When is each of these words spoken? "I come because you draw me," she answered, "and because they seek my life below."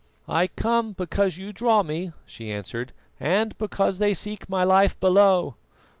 "I 0.27 0.47
come 0.47 0.93
because 0.93 1.37
you 1.37 1.53
draw 1.53 1.83
me," 1.83 2.11
she 2.25 2.51
answered, 2.51 2.91
"and 3.19 3.55
because 3.59 3.99
they 3.99 4.15
seek 4.15 4.49
my 4.49 4.63
life 4.63 4.99
below." 4.99 5.57